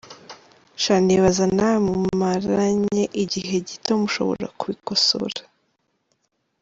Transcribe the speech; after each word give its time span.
sha 0.81 0.95
nibaza 1.05 1.45
nawe 1.57 1.77
mumaranye 2.01 3.03
igihe 3.23 3.55
gito 3.67 3.91
mushobora 4.01 4.45
kubikosora. 4.59 5.41